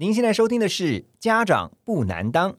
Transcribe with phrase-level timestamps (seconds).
[0.00, 2.52] 您现在收听的是《家长不难当》。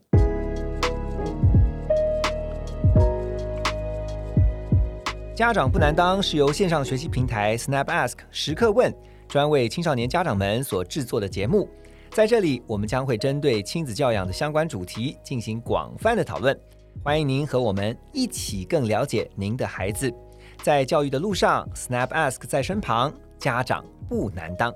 [5.33, 8.93] 家长不难当是由线上学习平台 Snap Ask 时刻问
[9.29, 11.69] 专为青少年家长们所制作的节目。
[12.11, 16.59] 在这里，我们将会针对亲子教养的相关主题进行广泛的讨论。
[17.01, 20.13] 欢迎您和我们一起更了解您的孩子。
[20.61, 24.73] 在教育的路上，Snap Ask 在身旁，家长不难当。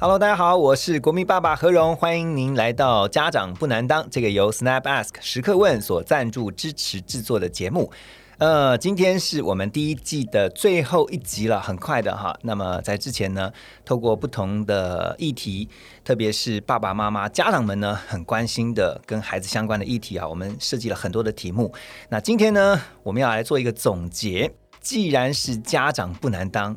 [0.00, 7.90] Hello，大家好，我是国民爸爸何荣，欢迎您来到《家长不难当》这个由 Snap Ask 时刻问所赞助支持制作的节目。
[8.36, 12.32] 呃，今天是我们第一季的最后一集了，很快的哈。
[12.42, 13.52] 那么在之前呢，
[13.84, 15.68] 透过不同的议题，
[16.04, 21.74] 特别是爸爸妈妈、家长们呢很关心的跟孩子相关的议题啊，我们设计了很多的题目。
[22.08, 24.54] 那今天呢，我们要来做一个总结。
[24.80, 26.74] 既然是家长不难当，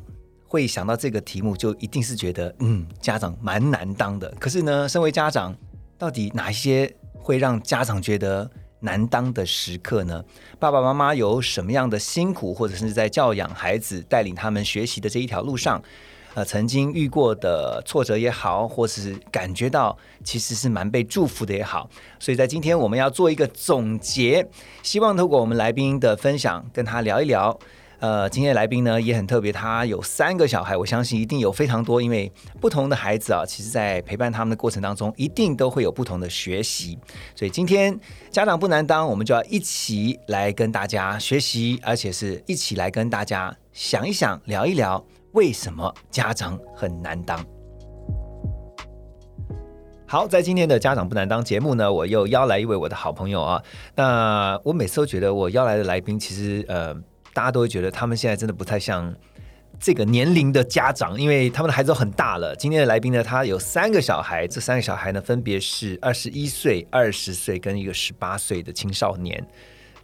[0.52, 4.30] 会想到这个题目，就一定是觉得嗯，家长蛮难当的。
[4.38, 5.56] 可是呢，身为家长，
[5.98, 8.52] 到底哪一些会让家长觉得？
[8.84, 10.26] 难当的时刻呢？
[10.58, 15.80] 爸爸妈妈有什么样的辛苦，或者是在教养孩子、带领他们学习的这一条路上，
[16.34, 21.88] 呃，曾经遇过的挫折也好，或是感觉到其实是蛮被祝福的也好，
[22.20, 24.44] 所以在今天我们要做一个总结，
[24.82, 27.56] 希望透过我们来宾的分享，跟他聊一聊。
[28.02, 36.98] 呃，今天的来宾呢也很特别，他有三个小孩，我相信一定有非常多，因为不同的孩子啊，其实在陪伴他们的过程当中，一定都会有不同的学习。
[37.36, 37.96] 所以今天
[38.32, 47.40] 家长不难当，我们就要一起来跟大家学习，而且是一起来跟大家想一想、聊一聊，为什么家长很难当。
[50.08, 53.62] 好，在今天的家长不难当节目呢，我又邀来一位我的好朋友啊。
[53.96, 56.96] 那我每次都觉得我邀来的来宾，其实呃。
[57.34, 59.14] 大家都会觉得他们现在真的不太像
[59.80, 62.56] 这个年龄的家长，因为他们的孩子都很大了。
[62.56, 69.44] 今天的来宾呢，他有三个小孩，这三个小孩呢分别是二十一岁、二十岁跟一个十八岁的青少年。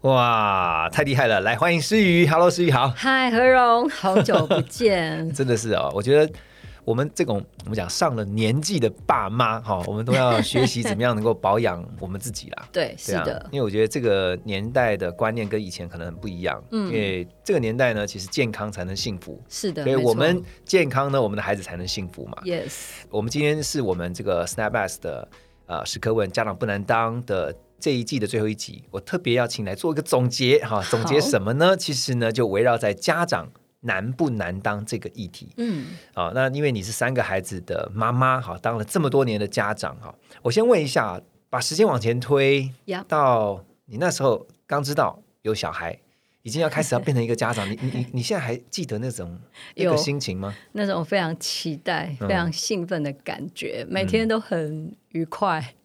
[0.02, 1.42] 哇，太厉害了！
[1.42, 6.32] 来欢迎诗雨，Hello，诗雨好，嗨，何荣，好久不见， 真的是哦，我觉得。
[6.88, 12.66] 我们这种我们讲上了年纪的爸妈哈，我们都要学习怎么样能够保养我们自己啦。
[12.72, 13.46] 对，是的。
[13.52, 16.64] 因为我觉得这个年代的观念跟以前可能很不一样。
[16.72, 16.88] 嗯。
[16.88, 19.44] 因为这个年代呢，其实健康才能幸福。
[19.50, 19.84] 是的。
[19.84, 22.38] 所以我们健康呢，我们的孩子才能幸福嘛。
[22.46, 23.02] Yes。
[23.10, 25.28] 我们今天是我们这个 Snapbass 的
[25.66, 30.82] 呃时刻问家长不难当的这一季的最后一集，我特别要请来做一个总结哈。
[30.90, 31.76] 总结什么呢？
[31.76, 33.50] 其实呢，就围绕在家长。
[33.82, 35.54] 难不难当这个议题？
[35.58, 42.72] 嗯，好，那因为你是三个孩子的妈妈，哈，当了这么多年的家长，哈，我先问一下，把时间往前推，
[43.08, 45.98] 到你那时候刚知道有小孩，
[46.42, 49.40] 已经要开始要变成一个家长，你你你你现在还记得那种
[49.76, 50.56] 那个心情吗？
[50.74, 55.76] 那种非常期待、非常兴奋的感觉，每天都很愉快。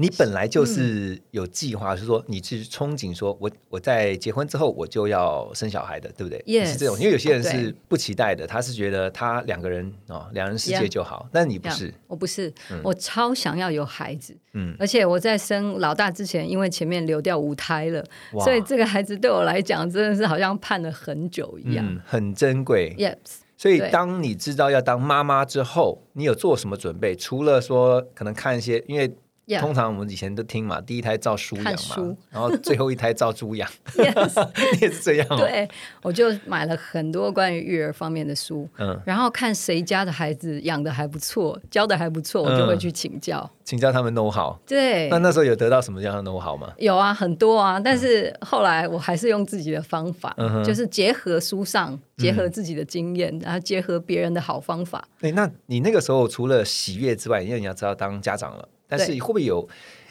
[0.00, 6.40] 你本来就是有计划，是说你是憧憬说，我我在结婚之后我就要生小孩的，对不对？
[6.46, 11.28] 也是这种，因为有些人是不期待的，他是觉得他两个人哦，两人世界就好。
[11.32, 18.04] 但你不是，我不是，我超想要有孩子，嗯，而且我在生老大之前，因为前面流掉五胎了，
[18.44, 22.94] 所以这个孩子对我来讲真的是好像盼了很久一样，很珍贵。
[22.96, 23.16] Yes，
[23.56, 27.16] 所以当你知道要当妈妈之后，你有做什么准备？
[27.16, 29.12] 除了说可能看一些，因为。
[29.60, 35.26] 通常我们以前都听嘛，第一胎照书养嘛，然后最后一胎照猪养， 你也是这样。
[35.38, 35.66] 对，
[36.02, 44.60] 我就买了很多关于育儿方面的书，嗯，然后看谁家的孩子养的还不错，教的还不错，我就会去请教，请教他们弄好。
[44.66, 46.72] 对，那那时候有得到什么样的弄好吗？
[46.76, 55.06] 有啊，很多啊，但是后来我还是用自己的方法，就是结合书上，结合自己的经验，然后结合别人的好方法。
[55.20, 58.68] 对，那你那个时候除了喜悦之外，因为你要知道当家长了。
[58.88, 59.68] 但是会不会有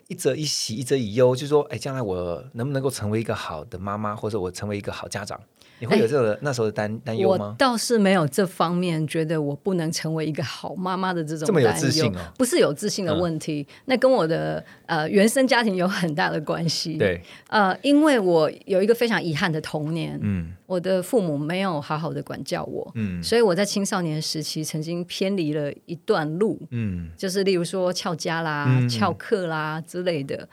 [0.08, 1.36] 一则一喜，一则一忧？
[1.36, 5.42] 就是说，哎，将来我能不能够成为一个好的妈妈，或者我成为一个好家长？
[5.80, 7.50] 你会有这个那时候的担担忧吗？
[7.50, 16.96] 我倒是没有这方面觉得我不能成为一个好妈妈的这种这么有自信哦，不是有自信的问题，那跟我的呃原生家庭有很大的关系。
[16.96, 30.48] 对，呃，因为我有一个非常遗憾的童年，嗯，我的父母没有好好的管教我，嗯，所以我在青少年时期曾经偏离了一段路，嗯，就是例如说翘家啦、翘课啦之类的，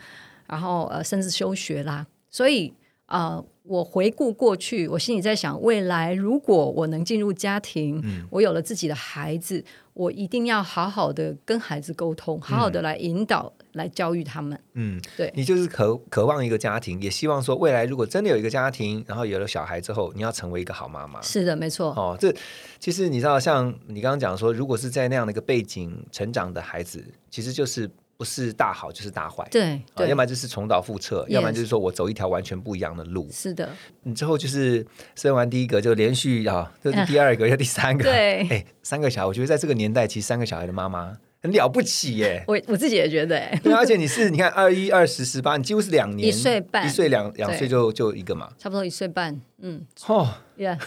[0.47, 2.75] 然后呃甚至休学啦，所以
[3.06, 3.43] 啊。
[3.66, 9.64] 我回顾过去，我心里在想，未来如果我能进入家庭，我有了自己的孩子，
[9.94, 14.58] 我一定要好好的跟孩子沟通，好好的来引导、来教育他们。
[14.75, 21.22] 嗯，对，你就是渴渴望一个家庭，也希望说未来如果真的有一个家庭，然后有了小孩之后，你要成为一个好妈妈。
[21.22, 21.88] 是的，没错。
[21.96, 22.34] 哦，这
[22.78, 27.90] 其实你知道，像你刚刚讲说，如果是在那样的一个背景成长的孩子，其实就是。
[28.16, 33.28] 不是大好就是大坏，对，要不然就是重蹈覆辙，要不然就是说我走一条完全不一样的路。
[33.32, 33.69] 是的，
[34.05, 42.44] 你之后就是生完第一个就连续啊，这是第二个，又第三个，对， 哎，三个小孩，我觉得在这个年代，其实三个小孩的妈妈很了不起耶。
[42.46, 50.78] 我我自己也觉得，对，而且你是你看二一二十十八，你几乎是两年一岁半，一岁两两岁就就一个嘛，差不多一岁半，嗯，哦， Yeah，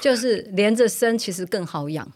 [0.00, 2.12] 就是连着生其实更好养。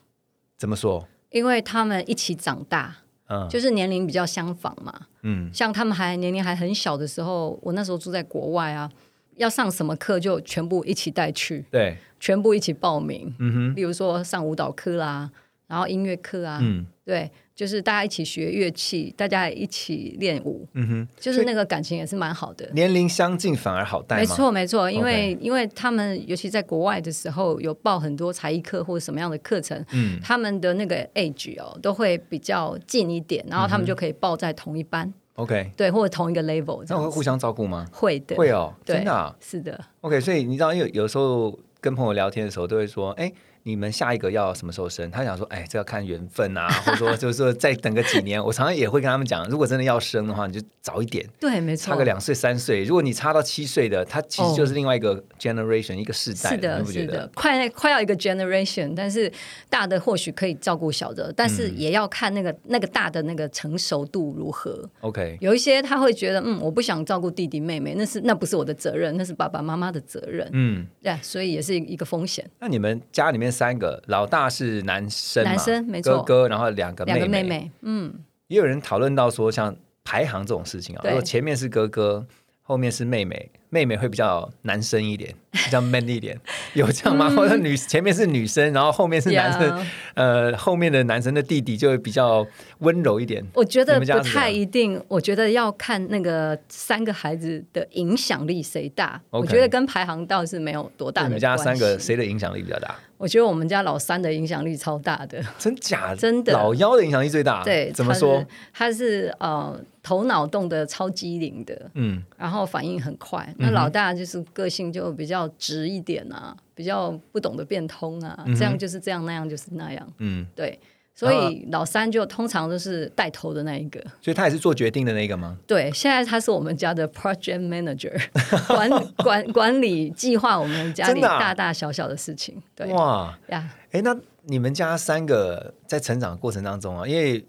[0.57, 1.09] 怎么说？
[1.31, 2.99] 因为他们一起长大。
[3.29, 4.93] 嗯，就是年龄比较相仿嘛。
[5.23, 8.91] 嗯，像他们还年龄还很小的时候，我那时候住在国外啊，
[9.37, 13.35] 要上什么课就全部一起带去，对，全部一起报名。
[13.39, 15.31] 嗯哼，例如说上舞蹈课啦，
[15.67, 17.31] 然后音乐课啊，嗯，对。
[17.57, 22.69] 就是大家一起学乐器，大家一起练舞，嗯哼，就是那个感情也是蛮好的。
[22.75, 37.87] 年龄相近反而好带没错没错，因为因为他们尤其在国外的时候，有报很多才艺课或者什么样的课程，嗯，他们的那个 age 哦都会比较近一点，然后他们就可以报在同一班，OK，对，或者同一个 level，那会互相照顾吗？
[37.91, 43.33] 会的，会哦，真的，是的，OK，所以你知道，有有时候跟朋友聊天的时候，都会说，哎。
[43.67, 45.11] 你们下一个要什么时候生？
[45.11, 48.41] 他想说，哎，这要看缘分啊， 或者说就是说再等个几年。
[48.43, 52.85] 我常常也会跟他们讲，如果真的要生的话，你就早一点，对，没错，差个两岁三岁。
[52.85, 58.95] 如果你差到七岁的，他其实就是另外一个 generation，一个世代，是的，是的，快快要一个 generation。
[58.95, 59.31] 但是
[59.69, 64.89] 大的或许可以照顾小的，但是也要看那个那个大的那个成熟度如何。
[65.01, 70.49] OK，有一些他会觉得，嗯，我不想照顾弟弟妹妹，那是那不是我的责任，那是爸爸妈妈的责任。
[70.53, 72.49] 嗯，对，所以也是一个风险。
[72.61, 74.49] 那你们家里面三个老大。
[74.49, 78.15] 是男生，男生没错，哥哥，然后两个两个妹妹，嗯，
[78.47, 79.75] 也有人讨论到说，像
[80.05, 82.25] 排行这种事情啊，如果前面是哥哥，
[82.67, 83.51] 后面是妹妹。
[83.69, 86.39] 妹妹会比较男生一点， 比较 man 一点，
[86.75, 87.29] 有这样吗？
[87.37, 92.47] 或者女前面是女生，然后后面是男生，呃，后面的男生的弟弟就会比较
[92.79, 93.45] 温柔一点。
[93.53, 99.21] 我觉得不太一定，我觉得要看那个三个孩子的影响力谁大。
[99.31, 101.29] 我觉得跟排行倒是没有多大的。
[101.29, 102.95] 你们家三个谁的影响力比较大？
[103.19, 106.15] 我觉得我们家老三的影响力超大的，真假？
[106.15, 107.65] 真的，老幺的影响力最大。
[107.65, 108.43] 对，怎么说？
[108.73, 113.53] 他是呃头脑动的超机灵的，嗯，然后反应很快。
[113.59, 120.09] 那老大就是个性就比较直一点啊，比较不懂得变通啊，这样就是这样，那样就是那样。
[120.19, 120.79] 嗯，对，
[121.13, 125.59] 所以老三就通常都是带头的那一个，所以他也是做决定的那个吗？
[125.67, 128.17] 对，现在他是我们家的 project manager，
[128.73, 132.63] 管管管理计划我们家里大大小小的事情。
[132.77, 137.45] 对，哇呀，哎，那你们家三个在成长过程当中啊，因为。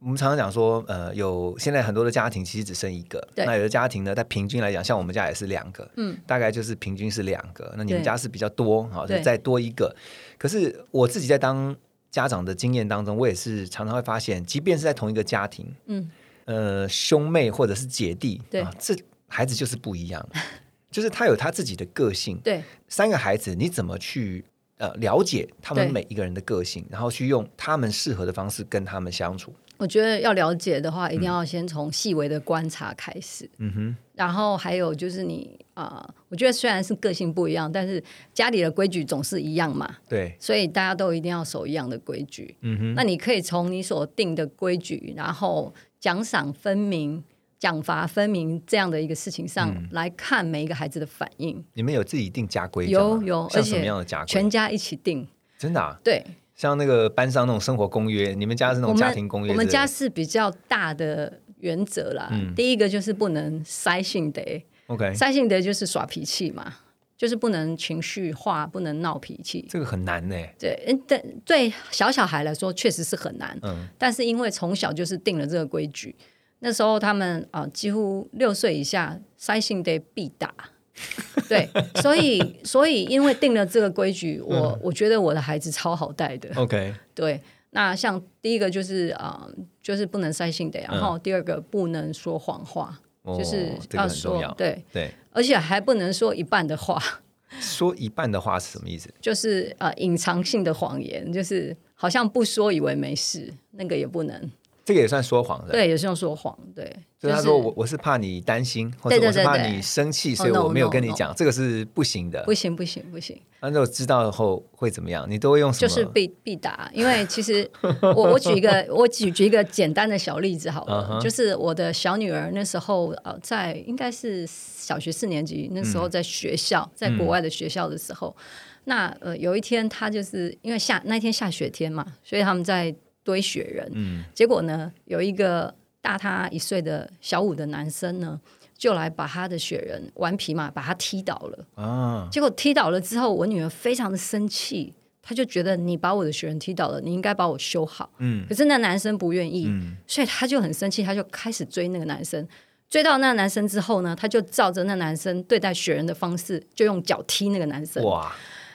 [0.00, 7.72] 我们常常讲说，呃，有现在很多的家庭其实只生一个，那有的家庭呢，它平均来讲，像我们家也是两个，嗯，大概就是平均是两个。
[7.78, 9.94] 那你们家是比较多，好，就再多一个。
[10.36, 11.74] 可是我自己在当
[12.10, 16.10] 家长的经验当中，我也是常常会发现，即便是在同一个家庭，嗯，
[16.44, 18.94] 呃，兄妹或者是姐弟，对，这
[19.28, 20.28] 孩子就是不一样，
[20.90, 22.38] 就是他有他自己的个性。
[22.44, 24.44] 对，三个孩子，你怎么去
[24.76, 29.54] 呃了解他们每一个人的个性，然后去用他们适合的方式跟他们相处？
[29.76, 33.48] 我觉得要了解的话，一定要先从细微的观察开始。
[33.58, 39.96] 嗯哼，然后还有就是你啊，我觉得虽然是个性不一样，但是家里的规矩总是一样嘛。
[40.08, 42.56] 对，所以大家都一定要守一样的规矩。
[42.60, 47.22] 嗯哼，那你可以从你所定的规矩，然后奖赏分明、
[47.58, 51.64] 奖罚分明这样的一个事情上来看每一个孩子的反应。
[51.74, 52.86] 你们有自己定家规？
[52.86, 54.26] 有有，而且什么样的家规？
[54.26, 55.26] 全家一起定。
[55.58, 55.80] 真的？
[55.80, 55.98] 啊？
[56.04, 56.24] 对。
[56.54, 59.50] 像那个班上那种生活公约，你们家是那种家庭公约？
[59.50, 62.30] 我们家是比较大的原则啦。
[62.54, 64.40] 第一个就是不能塞性的
[64.86, 66.76] ，OK，塞性的就是耍脾气嘛，
[67.16, 69.66] 就是不能情绪化，不能闹脾气。
[69.68, 70.36] 这个很难呢。
[70.58, 73.58] 对，对，对，小小孩来说确实是很难。
[73.62, 76.14] 嗯，但是因为从小就是定了这个规矩，
[76.60, 80.54] 那时候他们啊，几乎六岁以下塞性得必打。
[81.48, 81.68] 对，
[82.02, 86.48] 所以所以因为定了这个规矩，我我觉得我的孩子超好带的。
[86.56, 89.48] OK， 对，那像第一个就是啊，
[89.82, 97.02] 就是不能塞性的，然后第二个不能说谎话，就是要说对对，而且还不能说一半的话。
[97.60, 99.08] 说一半的话是什么意思？
[99.20, 104.50] 就是呃隐藏性的谎言，就是好像不说以为没事，那个也不能。
[104.84, 106.94] 这个也算说谎的，对，也是用说谎，对。
[107.18, 113.40] 所以他说我我是怕你担心，或者我是怕你生气，所以我没有跟你讲，这个是不行的，不行不行不行。
[113.62, 115.26] 那如果知道后会怎么样？
[115.26, 115.88] 你都会用什么？
[115.88, 117.66] 就是必必答，因为其实
[118.02, 128.36] 我我举一个我举举一个简单的小例子好了，就是我的小女儿那时候呃在应该是小学四年级，那时候在学校，在国外的学校的时候，
[128.84, 132.94] 那呃有一天她就是因为下那天下雪天嘛，所以他们在。
[133.24, 138.40] 堆雪人，嗯，结果呢，有一个大他一岁的小五的男生呢，
[138.76, 142.28] 就来把他的雪人顽皮嘛，把他踢倒了啊。
[142.30, 148.10] 结果踢倒了之后，我女儿非常的生气，她就觉得你把我的雪人踢倒了，你应该把我修好。
[148.18, 149.66] 嗯，可是那男生不愿意，
[150.06, 152.46] 所以他就很生气，他就开始追那个男生。
[152.90, 158.04] 追到那个男生之后呢，他就照着那男生对待雪人的方式，就用脚踢那个男生。
[158.04, 158.30] 哇！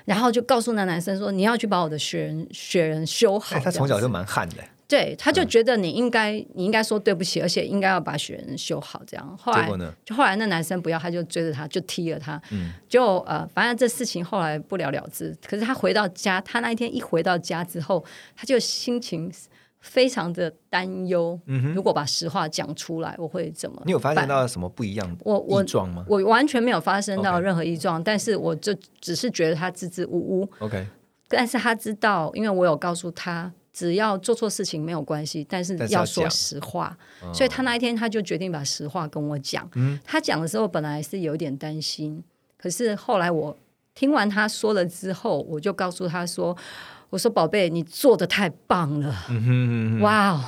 [0.10, 4.56] 然后就告诉那男生说：“你要去把我的雪人雪人修好。”他从小就蛮悍的。
[4.88, 9.00] 对，他就觉得你应该你应该说对不起，而且应该要把雪人修好。
[9.06, 9.70] 这样后来
[10.04, 12.42] 就后来那男生不要，他就追着他就踢了他。
[12.50, 15.38] 嗯，就呃，反正这事情后来不了了之。
[15.46, 18.04] 可是他回到家，他那一天一回到家之后，
[18.36, 19.32] 他就心情。
[19.80, 21.40] 非常的担忧，
[21.74, 23.82] 如果把实话讲出来，我会怎么？
[23.86, 26.06] 你有发现到什么不一样的异状吗？
[26.08, 30.52] 我完全没有发生到任何异状，但是我就只是觉得他支支吾吾。
[30.60, 30.86] OK，
[31.30, 36.98] 但是他知道，因为我有告诉他，只要做错事情没有关系，但是要说实话，
[37.34, 39.70] 所以他那一天他就决定把实话跟我讲。
[40.04, 42.22] 他讲的时候本来是有点担心，
[42.58, 43.56] 可是后来我
[43.96, 46.56] 听完他说了之后，我就告诉他说。
[47.10, 49.16] 我说：“宝贝，你做的太棒了！
[50.02, 50.44] 哇哦，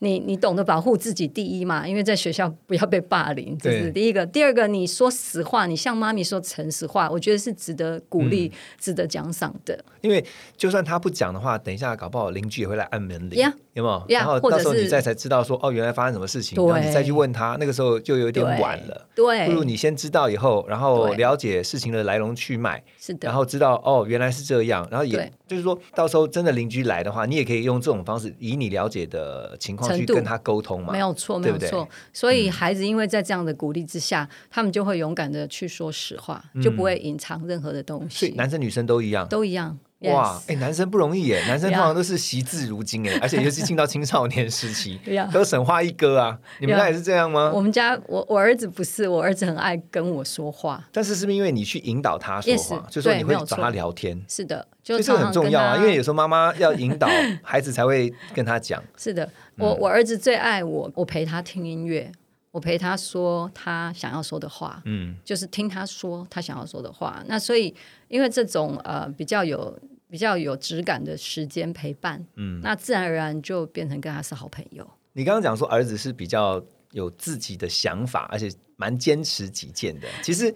[0.00, 1.86] 你你懂得保护自己第一嘛？
[1.86, 4.26] 因为在学校不要被霸凌，这是第一个。
[4.26, 9.82] 第二个，你说实话，你向妈咪说诚实话，我觉得是值得鼓励、值得奖赏的。
[10.02, 10.24] 因为
[10.56, 14.04] 就算他不讲的话，等一下搞不好邻居也会来按门铃，有没有？
[14.08, 19.08] 然后到时候你再才知道说哦，原来发生什么事情，然后你再去问他，那个时候就有点晚了。
[19.14, 25.76] 对，不如你先知道以后，然后了解事情的来龙去脉，是的，然后知道哦，原来是这样，然后也就是说。
[25.94, 31.88] 到时候真的邻居来的话，你也可以用这种方式，以你了解的情况去跟他沟通嘛，没有错，没有错。
[32.12, 38.34] 所以孩子因为在这样的鼓励之下，他们就会勇敢的去说实话，就不会隐藏任何的东西。
[38.36, 39.78] 男生女生都一样，都一样。
[40.00, 45.00] 哇，哎，男生不容易耶，男生通常都是惜字如金哎，而且尤其进到青少年时期，
[45.32, 46.38] 都神话一哥啊。
[46.60, 47.50] 你们家也是这样吗？
[47.54, 50.84] 我们家我我儿子不是，我儿子很爱跟我说话。
[50.92, 54.22] 但是是不是因为你去引导他说话，就说你会找他聊天？
[54.28, 57.08] 是的，就这个很重要啊，因为有时候妈妈要引导
[57.42, 58.82] 孩子才会跟他讲。
[58.98, 59.26] 是的，
[59.56, 62.12] 我我儿子最爱我，我陪他听音乐，
[62.56, 67.22] 我陪他说他想要说的话，嗯，就是听他说他想要说的话。
[67.26, 67.74] 那所以
[68.08, 69.78] 因为这种呃比较有。
[70.08, 74.88] 比较有质感的时间陪伴，嗯，那自然而然就变成跟他是好朋友。
[75.14, 80.06] 你刚刚讲说儿子是比较有自己的想法，而且蛮坚持己见的。
[80.22, 80.54] 其实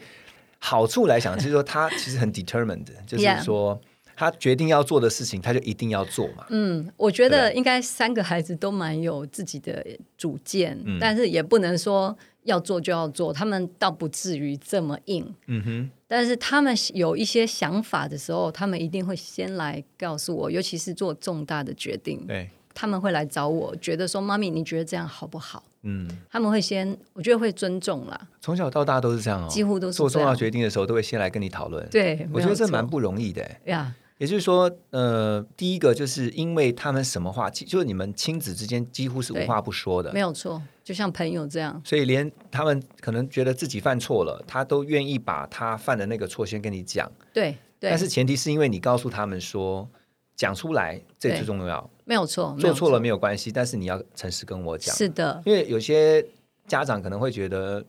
[0.60, 3.78] 好处来想，就是说他其实很 determined，就是说
[4.20, 6.44] 他决定要做的事情，他就一定要做嘛。
[6.50, 9.84] 嗯，我觉得应该三个孩子都蛮有自己的
[10.18, 12.14] 主见，但是也不能说。
[12.44, 15.22] 要做就要做，他们倒不至于这么硬。
[15.46, 22.26] 嗯哼，但是他们有一些想法的时候，他们一定会先来告诉我，尤其是做重大的决定。
[22.26, 28.18] 对，他们会来找我，觉得说：“妈咪，你觉得这样好不好？”嗯，他们会先，我觉得会尊重啦。
[28.40, 31.86] 从小到大都是这样哦，几乎都是做重要决定的时候，都会先来跟你讨论。
[31.90, 33.94] 对，我觉得这蛮不容易的呀。
[34.20, 41.80] 也就是说，呃，第一个就是因为他们什么话，就是你们亲子之间几乎是无话不说的，没有错，就像朋友这样。
[41.82, 47.10] 所以连他们可能觉得自己犯错了，他都愿意把他犯的那个错先跟你讲。
[47.32, 49.88] 对，但是前提是因为你告诉他们说，
[50.36, 51.90] 讲出来这最重要。
[52.04, 54.94] 没有错，做错了没有关系，但是你要诚实跟我讲。
[54.94, 56.22] 是的，因为有些
[56.66, 57.82] 家长可能会觉得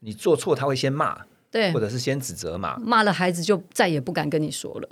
[0.00, 1.16] 你做错，他会先骂，
[1.48, 4.88] 对，或者是先指责嘛，骂了孩子就再也不敢跟你说了。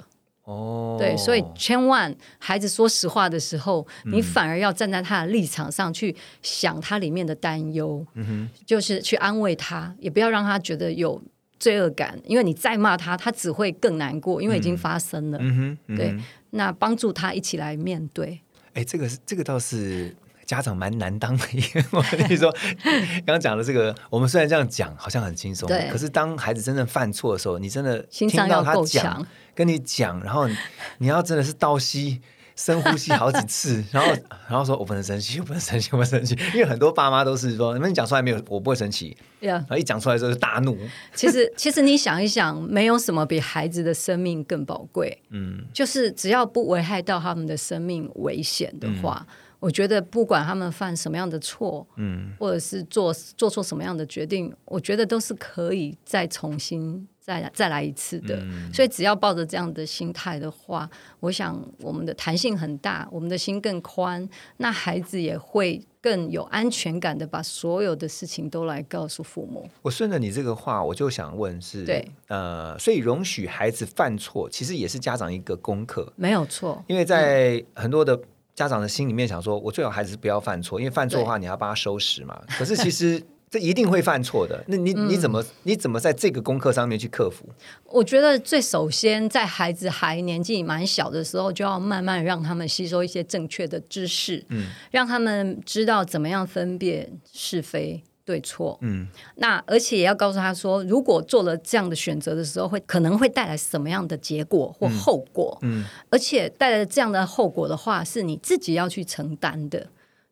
[0.48, 11.20] 哦，对，所以千万孩子说实话的时候，你反而要站在他的立场上去想他里面的担忧，嗯，就是去安慰他，也不要让他觉得有
[11.58, 16.16] 罪恶感，因为你再骂他，他只会更难过，因为已经发生了，嗯哼，对，
[16.50, 18.40] 那帮助他一起来面对。
[18.72, 20.16] 哎，这个是这个倒是。
[20.48, 21.44] 家长蛮难当的，
[21.92, 22.50] 我跟你说，
[23.26, 29.14] 刚刚讲的这个，我们虽然这样讲，好像很轻松，可是当孩子真正犯错的时候，你真的听到他讲，
[29.54, 30.48] 跟你讲，然后
[30.96, 32.22] 你要真的是倒吸、
[32.56, 34.10] 深呼吸好几次， 然后
[34.48, 38.42] 然后说：“我不能生气，我不能生气，我不能生气。”因为很多爸妈都是说：“你们讲出来没有？
[38.48, 40.76] 我不会生气。”然后一讲出来之后就大怒。
[41.14, 45.22] 其实， 其实你想一想，没有什么比孩子的生命更宝贵。
[45.30, 49.26] 嗯，就是只要不危害到他们的生命危险的话。
[49.60, 58.40] 我觉得不管他们犯什么样的错，嗯，或者是做做错什么样的决定，我觉得都是可以再重新再再来一次的。
[58.72, 64.28] 所以只要抱着这样的心态的话，我想我们的弹性很大，我们的心更宽，
[64.58, 69.68] 那孩子也会更有安全感的把所有的事情都来告诉父母。
[69.82, 78.18] 我顺着你这个话，我就想问是，对，呃，所以容许孩子犯错，其实也是家长一个功课，没有错，因为在很多的。
[78.54, 82.36] 家长的心里面想说，我最好孩子不要犯错，因为犯错的话，你要帮他收拾嘛。
[82.58, 87.46] 可是其实这一定会犯错的，那你你怎么你怎么在这个功课上面去克服？
[87.84, 98.02] 我觉得最首先在孩子还年纪蛮小的时候，就要慢慢让他们吸收一些正确的知识，嗯，让他们知道怎么样分辨是非。
[98.24, 109.86] 对错，嗯，那而且也要告诉他说，如果做了这样的选择的时候，会可能会带来什么样的结果或后果，嗯，而且带来这样的后果的话，是你自己要去承担的，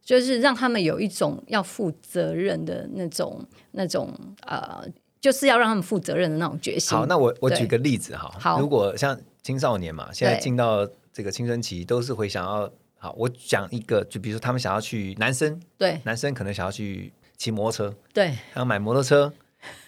[0.07, 4.83] 就是让他们有一种要负责任的那种、那种呃，
[5.21, 6.97] 就是要让他们负责任的那种决心。
[6.97, 17.13] 好，那我我举个例子哈，好，如果像青少年嘛，现在进到这个青春期，都是会想要，好，我讲一个，就比如说他们想要去，男生对，男生可能想要去。
[17.39, 19.31] 骑摩托车，对，要买摩托车。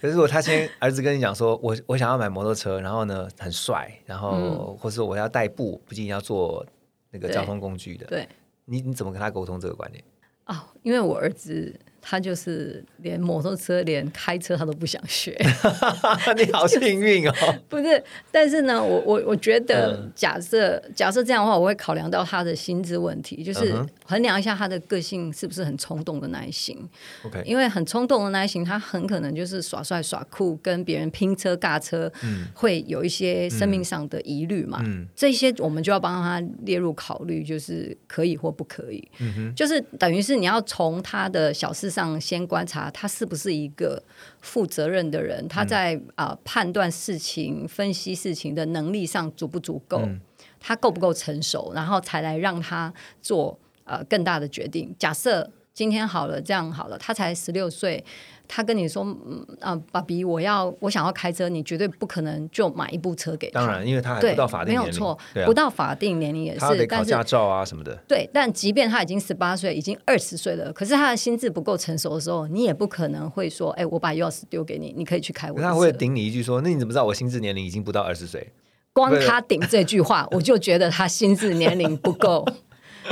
[0.03, 6.63] 可是如果他先儿子跟你讲说，我我想要买摩托车，然后呢很帅，然后或者我要代步，不仅要做
[7.11, 8.29] 那个交通工具的，对，
[8.71, 10.05] 你你怎么跟他沟通这个观念？
[10.47, 11.81] 哦，因为我儿子。
[12.01, 15.37] 他就是连摩托车、连开车他都不想学。
[16.37, 17.33] 你好幸运哦！
[17.69, 23.75] 不是，但是呢，我我我觉得，假设假设这样的话，我会考量到他的心智问题，就是
[24.05, 26.89] 衡量一下他的个性是不是很冲动的那一型。
[27.25, 32.11] OK，因为很冲动的那一型，他很可能就是耍帅耍酷，跟别人拼车尬车，
[32.55, 34.83] 会有一些生命上的疑虑嘛。
[35.17, 39.07] 这些我们就要帮他列入考虑，就是可以或不可以。
[39.57, 41.88] 就是等于是你要从他的小事。
[41.91, 44.03] 上先观察他是不是一个
[44.41, 50.03] 负责任的人，他在啊判断事情、分析事情的能力上足不足够，
[50.61, 54.95] 他够不够成熟，然后才来让他做呃更大的决定。
[54.99, 58.05] 假设今天好了，这样好了，他才十六岁。
[58.49, 63.61] 他跟你说，嗯啊，爸比，我要我想要开车，你绝对不可能就买一部车给他。
[63.61, 66.61] 当然，因为他还不到法定年龄，没有错，不到法定年龄也是。
[66.61, 67.95] 他得考驾照啊什么的。
[68.09, 75.61] 对，但即便他已经十八岁，已经二十岁了，可是他的心智不够成熟的时候，你也不可能会说，哎，我把钥匙丢给你，你可以去开我。
[75.61, 78.51] 他会顶你一句说，那你怎么知道我心智年龄已经不到二十岁？
[78.95, 82.45] 光他顶这句话，我就觉得他心智年龄不够。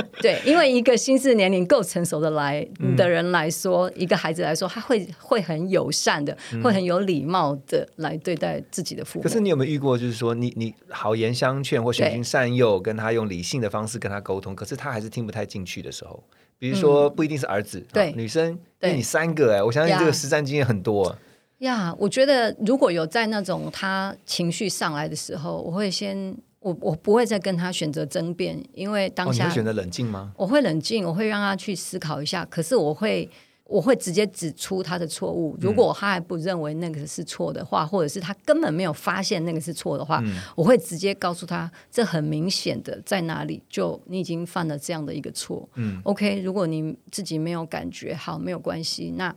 [0.21, 9.23] 对，因为一个心智年龄够成熟的来的人来说，一个孩子来说，他会会很友善的，会很有礼貌的来对待自己的父母。
[9.23, 16.23] 可是你有没有遇过，就是说你你好言相劝或循循善诱，跟他用理性的方式跟他沟通，可是他还是听不太进去的时候，
[16.57, 21.15] 比如说不一定是儿子，对女生，对你三个哎，我相信这个实战经验很多
[21.59, 21.95] 呀。
[21.97, 26.35] 我觉得如果有在那种他情绪上来的时候，我会先。
[26.59, 30.33] 我我不会再跟他选择争辩，因为当下选择冷静吗？
[30.35, 32.43] 我会冷静，我会让他去思考一下。
[32.45, 33.29] 可是我会
[33.65, 35.55] 我会直接指出他的错误。
[35.61, 40.21] 如果他还不认为那个是错的话，或者是他根本没有发现那个是错的话，
[40.55, 45.67] 我会直接告诉他，这很明显的在哪里，就你已经犯了这样的一个错。
[45.75, 49.13] 嗯，OK，如果你自己没有感觉，好，没有关系。
[49.15, 49.33] 那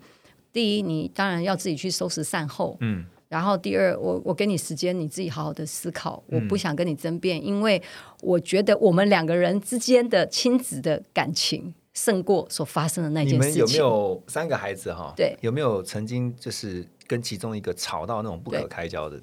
[0.52, 2.76] 第一，你当然要自己去收拾善后。
[2.80, 3.04] 嗯。
[3.30, 6.20] 然后第二，我我给你时间，你自己好好的思考。
[6.26, 7.80] 我不想跟你争辩，因为
[8.22, 13.52] 我觉得我们两个人之间的亲子的感情胜过所发生的那件事情。
[13.52, 15.14] 你们有没有三个孩子哈？
[15.16, 19.20] 对，有没有曾经就是跟其中一个吵到那种不可开交的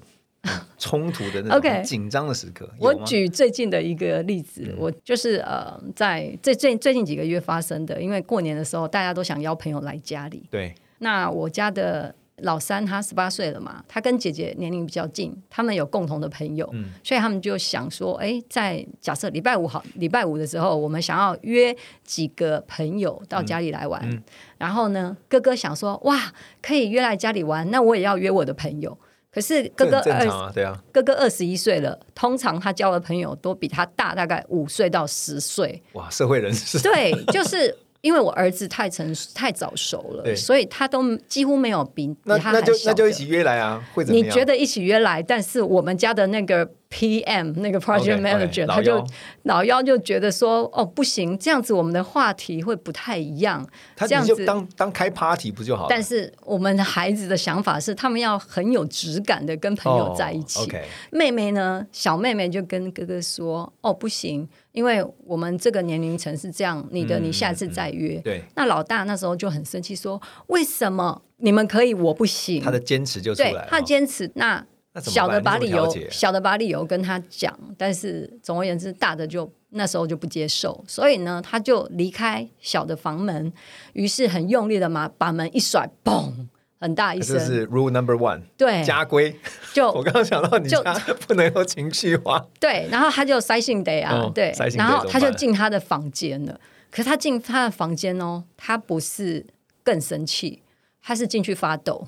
[0.78, 2.66] 冲突的那种紧张的时刻？
[2.80, 10.44] 我举最近的一个例子，我就是呃，在最最最近几个月发生的，因为过年的时候大家都想邀朋友来家里。
[10.50, 12.14] 对，那我家的。
[12.42, 16.66] 老三他十八岁了嘛，他跟姐姐年龄比较近，他们有共同的朋友，
[17.02, 24.22] 所以他们就想说，哎，在假设礼拜五好，礼拜五的时候，我们想要约几个朋友到家里来玩。
[24.56, 28.96] 然后呢，哥哥想说，哇，可以约来家里玩，那我也要约我的朋友。
[29.30, 35.82] 可是哥哥二，对啊，哥哥二十一岁了，通常他交的朋友都比他大大概五岁到十岁。
[35.92, 37.76] 哇，社会人士，对，就是。
[38.00, 42.52] 因为我儿子太成太早熟了，所以他都几乎没有比比他。
[42.52, 44.26] 那就那就一起约来啊，会怎么样？
[44.26, 49.04] 你觉得一起约来，但是我们家的那个 PM 那个 project manager，他就
[49.42, 53.66] 老幺就觉得说，哦，不行，这样子我们的话题会不太一样。
[53.96, 55.86] 他这样子当当开 party 不就好？
[55.90, 60.70] 但是我们的孩子的想法是，他们要很有质感的跟朋友在一起。
[61.10, 68.20] 妹妹呢，小妹妹就跟哥哥说，哦，不行，因为我们这个年龄层是这样，你的你下次再约。
[68.20, 68.44] 对。
[68.54, 72.62] 那老大那时候就很生气，说为什么你们可以，我不行？
[72.62, 73.66] 他的坚持就出来了。
[73.68, 74.64] 他坚持那。
[75.00, 83.52] 小的把理由，小的把理由跟他讲，但是总而言之，大的就那时候就不接受，所以呢，他就离开小的房门，
[83.92, 86.32] 于是很用力的把把门一甩，嘣，
[86.80, 87.36] 很大一声。
[87.36, 89.34] 这是 rule number one，对，家规。
[89.72, 90.82] 就 我刚刚想到，你家
[91.26, 92.44] 不能有情绪化。
[92.60, 96.58] 对，然后他就塞信得啊，对，然后他就进他的房间了。
[96.90, 99.46] 可是他进他的房间哦，他不是
[99.82, 100.62] 更生气。
[101.00, 102.06] 他是进去发抖，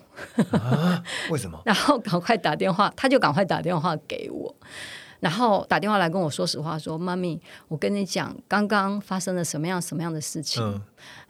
[0.52, 1.58] 啊为什么？
[1.64, 4.54] 然后赶快打电话，他就赶快打电话给我，
[5.20, 10.82] 然后打电话来跟我说实话，说妈咪，我跟你讲，刚刚发生了什么样什么样的事情。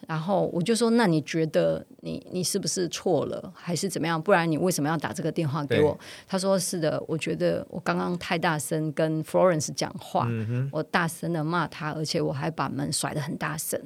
[0.09, 4.21] 然后我就说，那你觉得你你是不是错了，还是怎么样？
[4.21, 5.99] 不然你为什么要打这个电话给我？
[6.27, 10.27] 他说是的，我觉得我刚刚太大声跟 Florence 讲话，
[10.73, 13.79] 我大声的骂他，而且我还把门甩得很大声。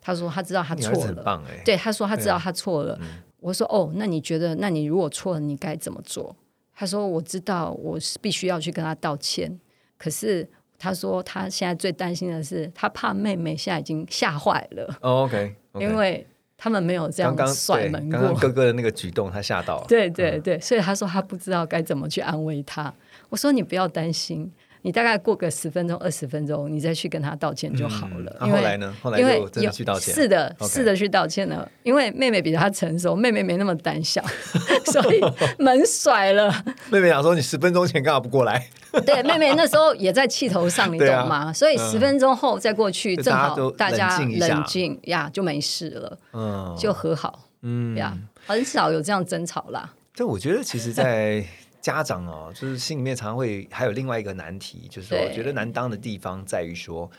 [0.00, 1.22] 他说他知道他错了，
[1.64, 2.98] 对他说他知道他错了。
[3.38, 6.34] 我说哦，那你觉得，那你如果错了，你该怎么做？
[6.82, 9.56] 他说我知道，我是必须要去跟他道歉。
[9.96, 10.44] 可是
[10.76, 14.92] 他说他现在最担心的是，他怕妹妹现在已经吓坏了。
[15.00, 16.26] OK，因为
[16.58, 18.34] 他们没有这样甩门过。
[18.34, 19.84] 哥哥的那个举动，他吓到了。
[19.86, 22.92] 对对对，所以他说他不知道该怎么去安慰他。
[23.28, 24.50] 我说你不要担心。
[24.82, 28.36] 你大概过个十分钟、二十分钟，你再去跟他道歉就好了。
[28.40, 28.94] 后来呢？
[29.00, 30.14] 后来就真的去道歉。
[30.14, 31.68] 是的，是的，去道歉了。
[31.84, 34.22] 因为妹妹比他成熟，妹妹没那么胆小，
[34.92, 35.20] 所以
[35.58, 36.52] 门甩了。
[36.90, 38.68] 妹妹想说：“你十分钟前干嘛不过来？”
[39.06, 41.52] 对，妹妹那时候也在气头上，你懂吗？
[41.52, 48.16] 所以十分钟后再过去，正好大家冷静呀，就没事了，嗯，就和好，嗯呀，
[48.46, 49.94] 很少有这样争吵啦。
[50.12, 51.42] 这我觉得，其实，在
[51.82, 57.10] 家长哦，就是心里面常常会还有另外一个难题，就是说，觉得难当的地方在于说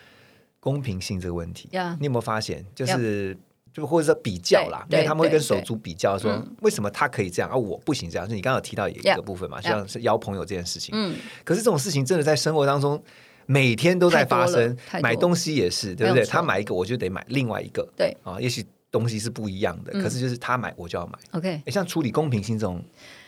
[0.61, 1.67] 公平性这个问题。
[1.99, 3.37] 你有没有发现，就是
[3.73, 8.25] 就或者说比较啦，因为他们会跟手足比较，说为什么他可以这样，而我不行这样。
[8.25, 10.95] 就你刚刚有提到一个部分嘛，像是邀朋友这件事情。
[10.97, 13.03] 嗯，可是这种事情真的在生活当中
[13.45, 16.25] 每天都在发生，买东西也是，对不对？
[16.25, 17.85] 他买一个，我就得买另外一个。
[17.97, 21.19] 对啊，也许东西是不一样的，可是就是他买，我就要买。
[21.31, 22.81] OK，像处理公平性这种。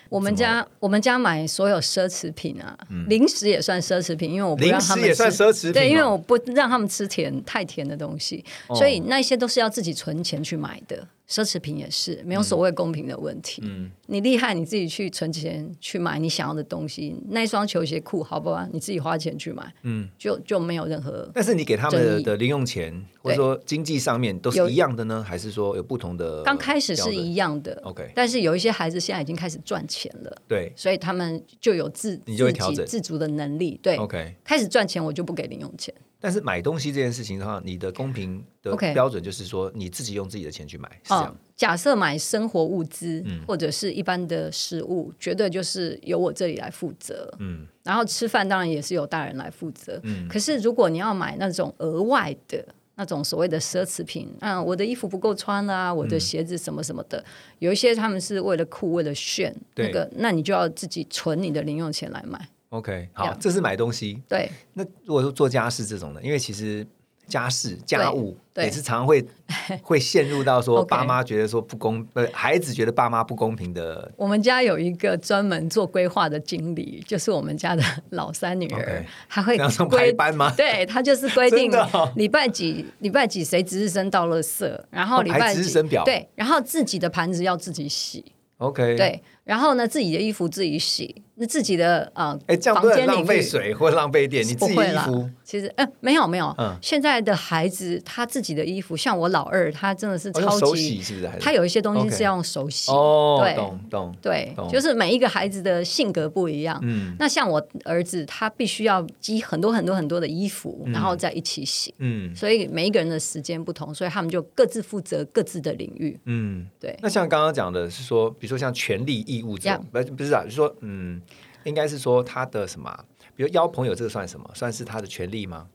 [0.10, 11.08] 我们家我们家买所有奢侈品啊，零食也算奢侈品，因为我不让他们吃，对，因为我不让他们吃甜太甜的东西，所以那些都是要自己存钱去买的。
[11.30, 13.62] 奢侈品也是没有所谓公平的问题。
[13.66, 17.16] 嗯，你厉害，你自己去存钱去买你想要的东西。
[17.30, 18.68] 那一双球鞋裤，好不好？
[18.72, 21.30] 你自己花钱去买，嗯，就就没有任何。
[21.34, 26.44] 但是你给他们的零用钱，或者说经济上面都是一样的呢，还是说有不同的？
[26.44, 28.12] 刚开始是一样的，OK。
[28.14, 34.36] 但是有一些孩子现在已经开始赚钱了，对，所以他们就有自你就会调整自足的能力，对，OK。
[34.44, 35.92] 开始赚钱，我就不给零用钱。
[36.20, 41.36] 但是买东西这件事情的话，你的公平的标准就是说，你自己用自己的钱去买，是这样。
[41.56, 47.32] 假设买生活物资或者是一般的食物，绝对就是由我这里来负责。
[47.40, 50.00] 嗯，然后吃饭当然也是由大人来负责。
[50.04, 57.24] 嗯，可是如果你要买那种额外的那种所谓的奢侈品，嗯，我的衣服不够穿啦，我的鞋子什么什么的，
[57.60, 62.50] 有一些他们是为了酷为了炫，那个那你就要自己存你的零用钱来买。
[62.76, 64.22] OK，好，这是买东西。
[64.28, 66.86] 对，那如果说做家事这种的，因为其实
[67.26, 69.26] 家事家务也是常会
[69.82, 74.12] 会陷入到说爸妈觉得说不公，呃，孩子觉得爸妈不公平的。
[74.18, 80.54] 我们家有一个专门做规划的经理，就是我们家的老三女儿，还会排班吗？
[80.58, 81.72] 对她就是规定
[82.16, 88.26] 礼拜几礼拜几谁值日生到了色，然后礼拜值日生表对，然后自己的盘子要自己洗。
[88.58, 91.24] OK，对，然后呢，自己的衣服自己洗。
[91.38, 94.42] 那自己的啊，哎，这样浪费水或浪费电？
[94.48, 96.56] 你自己衣服其实，哎，没有没有。
[96.58, 101.30] 嗯，现在的孩子他自己的衣服，像我老二，他真的是超级，是不是？
[101.42, 102.90] 他有一些东西是要用手洗。
[102.90, 104.16] 哦，懂懂。
[104.22, 106.80] 对，就是每一个孩子的性格不一样。
[106.84, 107.14] 嗯。
[107.20, 111.94] 那像我儿子，他必须要积很多很多很多的衣服，然后再一起洗。
[111.98, 112.34] 嗯。
[112.34, 116.18] 所以每一个人的时间不同，所以他们就各自负责各自的领域。
[116.24, 116.98] 嗯，对。
[117.02, 121.22] 那像刚刚讲的是说，比如说像权利义务这样，不不是啊，就是说，嗯。
[121.66, 122.96] 应该是说他的什么？
[123.36, 124.48] 比如邀朋友，这个算什么？
[124.54, 125.68] 算是他的权利吗？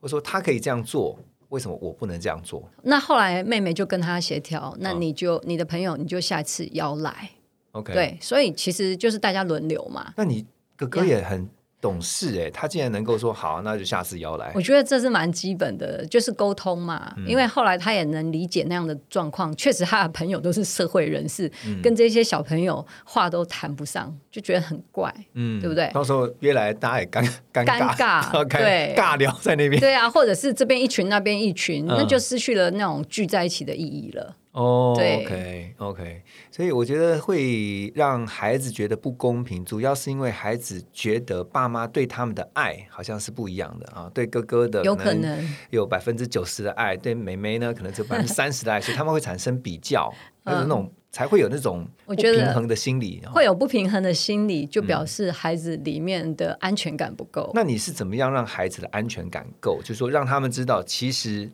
[0.00, 1.16] 或者说他可以这样做，
[1.50, 2.68] 为什么我不能这样做？
[2.82, 7.30] 那后来妹妹就跟他协调，那你就你的朋友，你就下次邀来。
[7.70, 10.12] OK，对，所以其实就是大家轮流嘛。
[10.16, 10.44] 那你
[10.74, 11.48] 哥哥也很
[11.80, 14.50] 懂事哎，他竟然能够说好，那就下次邀来。
[14.54, 17.14] 我觉得这是蛮基本的，就是沟通嘛。
[17.26, 21.50] 因为后来他也能理解那样的状况，确实他的朋友都是社会人士，
[21.82, 25.88] 跟这些小朋友话都谈不上，就觉得很怪，嗯，对不对？
[25.94, 27.64] 到时候约来大家也尴尴
[27.96, 29.80] 尬， 对，尬聊在那边。
[29.80, 34.34] 对啊，或者是这边一群那边一群，那就失去了那种聚在一起的意义了。
[34.52, 44.10] 哦，OK，OK，所以我觉得会让孩子觉得不公平，主要是因为孩子觉得爸妈对他们的爱好像是不一样的啊。
[44.12, 50.12] 对哥哥的有可能有百分之九十的爱，对妹妹呢可能只有 百分之三十的爱，所以他们会产生比较，
[50.46, 57.50] 有那种才会有那种不平衡的心理，会有不平衡的心理，就表示孩子里面的安全感不够。
[57.54, 59.78] 那你是怎么样让孩子的安全感够？
[59.82, 61.48] 就是说让他们知道其实。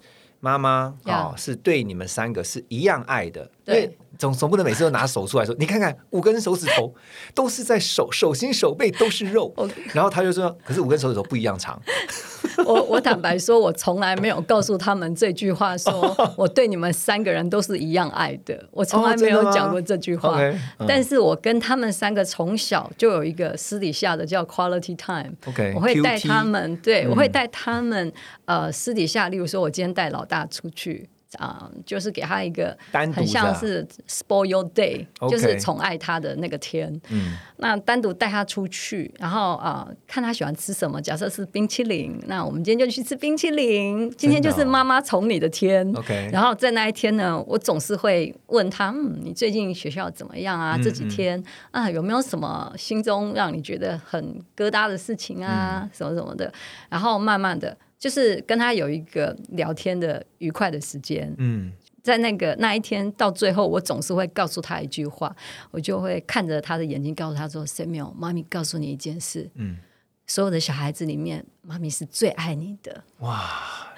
[0.44, 3.96] 妈妈啊，是对你们三个是一样爱的，对。
[4.18, 6.94] 总总不能每次都拿手出来说，你看看五根手指头
[7.34, 9.52] 都是在手手心手背都是肉，
[9.92, 11.80] 然后他就说，可是五根手指头不一样长。
[12.64, 20.38] 我我坦白说，我从来没有告诉他们这句话，说 我对你们三个人都是一样爱的，我从来没有讲过这句话。
[20.86, 25.32] 但是我跟他们三个从小就有一个私底下的叫 quality time。
[25.46, 28.12] OK，我会带他们，对我会带他们，
[28.44, 31.08] 呃，私底下，例如说，我今天带老大出去。
[31.38, 37.00] 啊，就是给他一个很像是 spoil your day，就是宠爱他的那个天。
[37.10, 41.00] 嗯，那单独带他出去，然后啊，看他喜欢吃什么。
[41.00, 44.10] 假设是冰淇淋，那我们今天就去吃冰淇淋。
[44.16, 45.90] 今天就是妈妈宠你的天。
[45.94, 50.78] OK，然后在那一天呢，我总是会问他，嗯，你最近学校怎么样啊？
[50.82, 55.88] 这几天啊，有没有什么心中让你觉得很疙瘩的事情啊？
[55.92, 56.52] 什么什么的？
[56.88, 57.76] 然后慢慢的。
[58.04, 61.34] 就是跟他有一个聊天的愉快的时间。
[61.38, 65.34] 嗯，在那个那一天到最后，我总是会告诉他一句话，
[65.70, 69.78] 我就会看着他的眼睛，告诉他说：“Samuel，妈咪告诉你一件事，嗯，
[70.26, 73.40] 所有的小孩子里面，妈咪是最爱你的。”哇！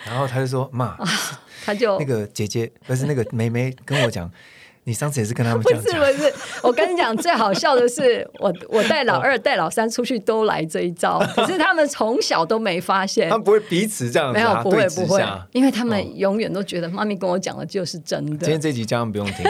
[0.05, 0.97] 然后他就说：“妈，
[1.67, 4.31] 他就那个姐姐，不是那个妹妹跟我讲。”
[4.87, 15.21] 你上次也是跟他们讲， 不是不是，我跟你讲，最好笑的是， 我我带老二带老三出去都来这一招， 可是他们从小都没发现，他们不会彼此这样，没有不会不会，
[15.51, 18.47] 因为他们永远都觉得妈咪跟我讲的就是真的。
[18.47, 19.45] 今天这集家长不用听，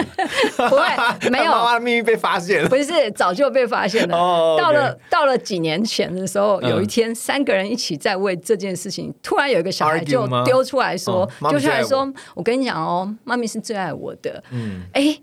[0.57, 4.57] 不会没有，妈妈秘密被发现了，不是早就被发现了。
[4.59, 15.15] 到了到了几年前的时候，有一天三个人一起在为这件事情，突然有一个小孩就丢出来说，丢出来说，我跟你讲哦，妈咪是最爱我的，嗯，哎。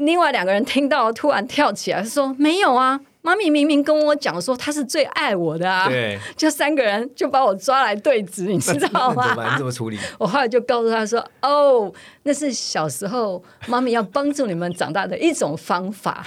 [0.00, 9.28] 另外两个人听到，突然跳起来说：“没有啊。”妈咪明明跟我讲说她是最爱我的啊，对， 就三个人就把我抓来对质，你知道吗？
[9.36, 9.98] 怎么怎么处理？
[10.16, 16.24] 我后来就告诉他说：“哦，那是小时候妈咪要帮助你们长大的一种方法。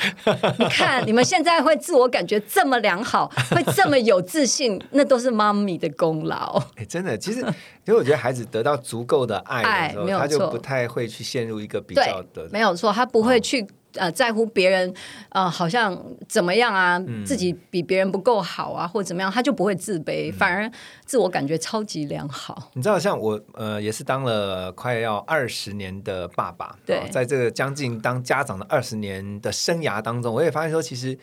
[0.60, 6.62] 你看你们现在会自我感觉这么良好，会这么有自信，那都是妈咪的功劳。
[6.76, 7.44] 哎，真的，其实
[7.86, 13.66] 因为我觉得孩子得到足够的爱的时候，他就不太会去陷入一个比较的，没有错，他不会去。”
[13.96, 14.92] 呃，在乎别人，
[15.30, 15.96] 呃，好像
[16.28, 17.00] 怎么样啊？
[17.24, 20.68] 自己比别人不够好啊，或者怎么样，他就不会自卑，反而
[21.06, 22.72] 自我感觉超级良好。
[22.74, 31.16] 你知道，像我，呃，也是当了快要二十年的爸爸，对，在这个将近当家长的二十年的生涯当中，我也发现说，其实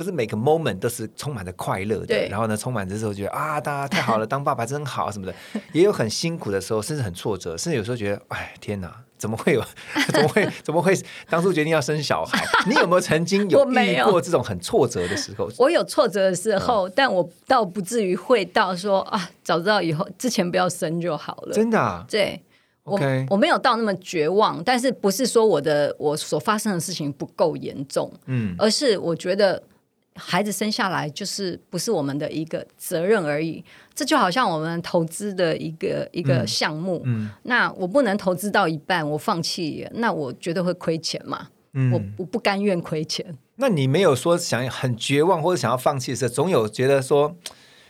[0.00, 2.26] 不是每个 moment 都是充满着快乐的。
[2.28, 5.34] 然后呢，充满着时候觉得啊，大家太好了， 当爸爸真好什么的，
[5.74, 8.90] 也有很辛苦的时候，甚至很挫折，甚至有时候觉得，哎，天哪！
[9.18, 9.62] 怎么会有？
[10.10, 10.48] 怎么会？
[10.62, 10.98] 怎么会？
[11.28, 15.46] 当初决定要生小孩， 你有没有曾经有遇过这种很挫折的时候？
[15.58, 21.52] 我有挫折的时候，但我倒不至于会到说啊，早知道以后之前不要生就好了。
[21.54, 21.78] 真的？
[21.78, 22.02] 啊？
[22.08, 22.42] 对，
[22.84, 28.10] 我我没有到那么绝望，但是不是说我的我所发生的事情不够严重？
[28.24, 29.62] 嗯，而是我觉得。
[30.20, 37.02] 孩子生下来就是不是我们的一个责任而已，这就好像我们投资的一个一个项目。
[37.06, 41.48] 嗯，那我不能投资到一半我放弃，那我绝对会亏钱嘛。
[41.72, 43.36] 嗯，我我不甘愿亏钱。
[43.56, 47.34] 那你没有说想很绝望或者想要放弃的时候，总有觉得说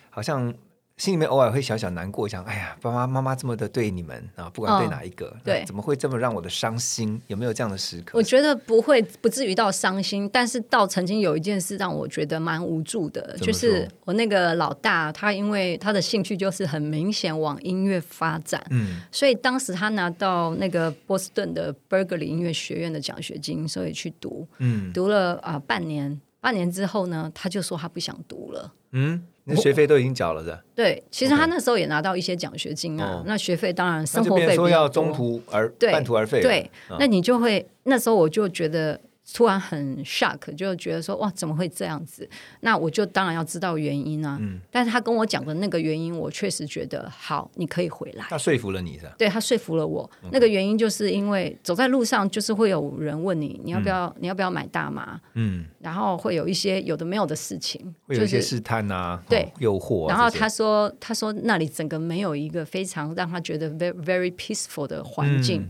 [0.09, 0.55] 好像。
[1.01, 7.19] 心里面偶尔会小小难过，想：哎呀，爸爸妈妈这么的对你们啊，不管对哪一个，对，怎么会这么让我的伤心？
[7.27, 8.19] 有没有这样的时刻？
[8.19, 29.27] 我觉得不会，不至于到伤心，但是到曾经有一件事让我觉得蛮无助的，就是我那个老大，他因为他的兴趣就是很明显往音乐发展，嗯，所以当时他拿到那个波士顿的 Berkeley 音乐学院的奖学金，所以去读，嗯，读了啊半年，半年之后呢，他就说他不想读了，嗯。
[29.45, 30.63] 那学费都已经缴了的。
[30.75, 33.23] 对，其实他那时候也拿到一些奖学金啊。
[33.27, 36.41] 那学费当然生活费说要中途而半途而废。
[36.41, 39.01] 对，那你就会那时候我就觉得
[39.33, 42.29] 突然很 shock，就觉得说哇，怎么会这样子？
[42.61, 44.39] 那我就当然要知道原因啊。
[44.41, 44.61] 嗯。
[44.71, 48.27] 但是他跟我讲的那个原因，我确实觉得好，你可以回来。
[48.29, 49.15] 他说服了你是吧？
[49.17, 50.09] 对他说服了我。
[50.33, 55.21] 那个原因就是因为走在路上，就是会有人问你，你要不要，你要不要买大麻？
[55.35, 55.65] 嗯。
[55.81, 60.09] 然后会有一些有的没有的事情，会有一些试探啊，对，诱惑。
[60.09, 65.69] 然后他说，他说那里整个没有一个非常让他觉得 very very peaceful 的环境。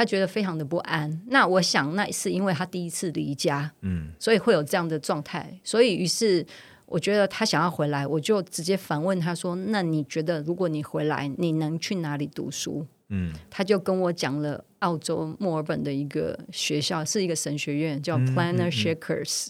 [0.00, 6.42] 他觉得非常的不安，那我想那是因为他第一次离家，嗯，所以会有这样的状态，所以于是
[6.86, 19.48] 我觉得他想要回来，我就直接反问他说：“那你觉得如果你回来，你能去哪里读书？”嗯，他就跟我讲了澳洲墨尔本的一个学校，是一个神学院，叫 Planner Shakers。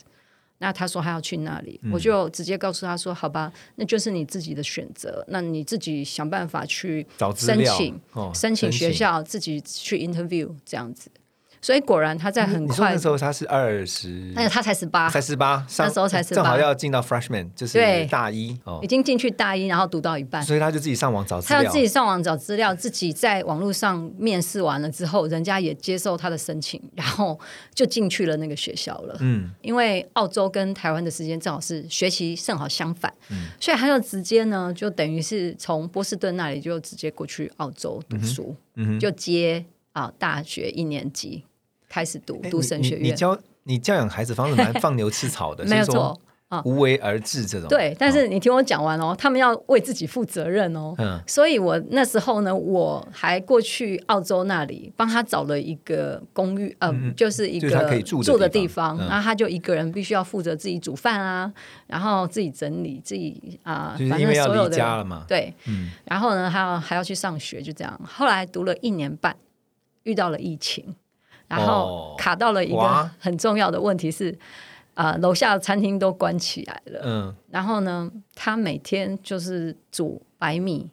[0.62, 7.99] 那他说他要去那里，我就直接告诉他说：“好吧，那就是你自己的选择，那你自己想办法去申请，
[8.35, 11.11] 申请学校，自己去 interview 这样子。”
[11.62, 27.38] 所以果然他在很快那时候他是二十，他才十八，才十八，那时候才十八，正好要进到 freshman，就是大一，已经进去大一，然后读到一半，所以他就自己上网找资料，他要自己上网找资料，自己在网络上面试完了之后，人家也接受他的申请， 然后
[27.75, 29.16] 就进去了那个学校了。
[29.20, 41.44] 嗯，因为澳洲跟台湾的时间正好是学习正好相反，嗯，所以他就直接呢，就等于是从波士顿那里就直接过去澳洲读书，嗯，就接啊大学一年级。
[41.90, 47.68] 开始读读神学院，你教你教养孩子方式蛮放牛吃草的， 没有错啊，无为而治这种。
[47.68, 50.94] 对，但是你听我讲完哦，他们要为自己负责任哦。
[50.98, 58.96] 嗯，所以我那时候呢，我还过去澳洲那里帮他找了一个公寓，呃，就是一个可以住住的地方。
[58.98, 61.53] 然后他就一个人必须要负责自己煮饭啊，
[61.87, 65.24] 然后自己整理自己啊，反正所有的家了嘛。
[65.29, 68.00] 对，嗯，然后呢，还要还要去上学，就这样。
[68.05, 69.37] 后来读了一年半，
[70.03, 70.96] 遇到了疫情。
[71.50, 74.38] 然后卡到了一个很重要的问题是，
[74.94, 77.00] 啊，楼下的餐厅都关起来了。
[77.02, 80.88] 嗯，然后呢，他每天就是煮白米，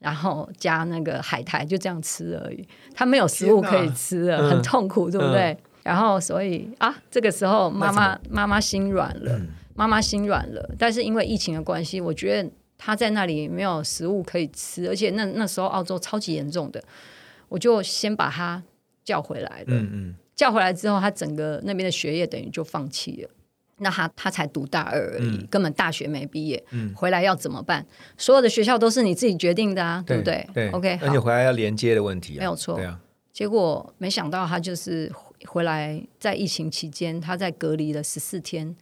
[0.00, 2.68] 然后加那个海苔，就这样吃而已。
[2.94, 5.56] 他没有食物可以吃了，很痛苦，对不对？
[5.82, 9.40] 然后所以啊，这个时候妈妈妈妈心软了，
[9.74, 10.74] 妈妈心软了。
[10.78, 16.84] 但是因为疫情的关系，我觉得他在那里没有食物可以吃，而且那那时候澳洲超级严重的，
[17.48, 18.62] 我就先把他。
[19.04, 23.30] 叫回来了，嗯嗯，叫回来之后，他整个那边的学业等于就放弃了。
[23.78, 27.84] 那他他才读大二而已，根本大学没毕业，嗯，回来要怎么办？
[28.16, 30.48] 所有的学校都是你自己决定的啊，对不对？
[30.54, 33.00] 对，OK，而且回来要连接的问题，没有错，对啊。
[33.32, 35.10] 结果没想到他就是
[35.46, 38.76] 回来，在疫情期间，他在隔离了十四天，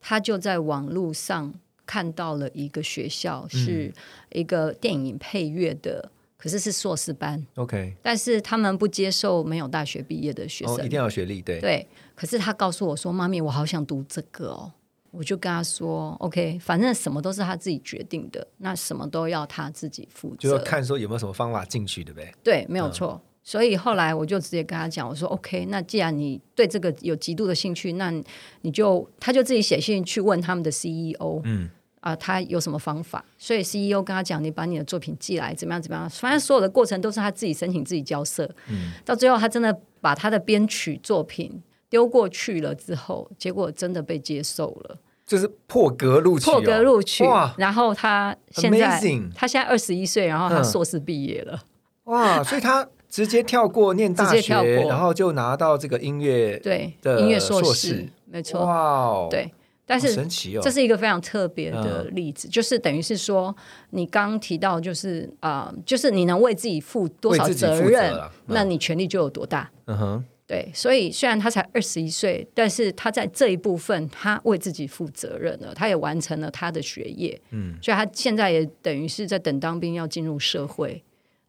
[0.00, 1.52] 他就在网络上
[1.84, 3.92] 看到了一个学校，是
[4.32, 6.10] 一个电影配乐的。
[6.36, 11.86] 可是是硕士班，OK，但是他们不接受没有大学毕业的学生，哦一定要学历，对对。
[12.14, 14.72] 可是他告诉我说：“妈咪，我好想读这个哦。”
[15.12, 22.34] 我就跟他说：“OK，反正什么都是他自己决定的，那什么都要他自己负责。”就要看说有没有什么方法进去的呗。
[22.42, 23.18] 对，没有错。
[23.42, 28.12] 所以后来我就直接跟他讲：“我说 OK，那既然你对这个有极度的兴趣，那
[28.60, 31.70] 你就他就自己写信去问他们的 CEO。”嗯。
[32.06, 33.24] 啊，他有什么方法？
[33.36, 35.82] 所以 CEO 跟他讲，你把你的作品寄来，怎么样？
[35.82, 36.08] 怎么样？
[36.08, 38.48] 反正所有的过程都是他自己申请、自己交涉。
[38.68, 47.24] 嗯，到最后他真的把他的编曲作品丢过去了之后，结果真的被接受了，就是破格录取，破格录取。
[47.24, 47.52] 哇！
[47.58, 49.00] 然后他现在
[49.34, 51.60] 他现在二十一岁，然后他硕士毕业了。
[52.04, 52.40] 哇！
[52.44, 58.64] 所以他直接跳过念大学，然后就拿到这个音乐对的音乐硕士，没错。
[58.64, 59.28] 哇哦！
[59.28, 59.52] 对。
[59.88, 60.14] 但是
[60.60, 63.54] 这是一个非常特别的例子，就是等于是说，
[63.90, 68.12] 你刚提到就是啊，就是你能为自己负多少责任，
[68.46, 69.70] 那你权力就有多大。
[69.84, 77.40] 嗯哼，对，所以虽然他才二十一岁，但是他在这一部分他为自己负责任了，他也完成了他的学业。
[77.50, 81.00] 嗯，所以他现在也等于是在等当兵，要进入社会。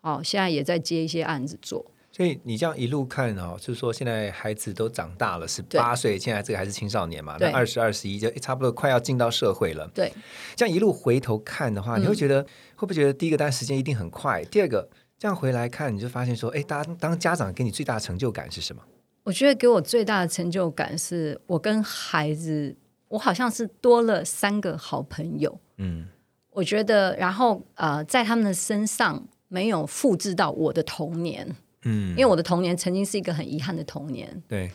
[0.02, 1.84] 哦，现在也在接一些案子做。
[2.18, 9.88] 所以你这样一路看哦，就是说现在孩子都长大了，十八岁，现在这个还是青少年嘛，那二十二十一就差不多快要进到社会了。
[9.94, 10.12] 对，
[10.56, 12.42] 这样一路回头看的话，你会觉得
[12.76, 18.82] 会不会觉得第一个，当然时间一定很快；第二个，这样回来看，你就发现说，哎，当当家长给你最大的成就感是什么？
[19.22, 22.76] 我觉得给我最大的成就感是我跟孩子，
[23.10, 25.60] 我好像是多了三个好朋友。
[25.78, 26.08] 嗯，
[26.50, 31.56] 我觉得，然后呃，在他们的身上没有复制到我的童年。
[31.88, 34.44] 嗯，因为我的童年曾经是一个很遗憾的童年。
[34.48, 34.70] 对，